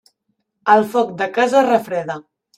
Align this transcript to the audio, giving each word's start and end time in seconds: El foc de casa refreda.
El 0.75 0.81
foc 0.95 1.13
de 1.21 1.29
casa 1.37 1.63
refreda. 1.69 2.19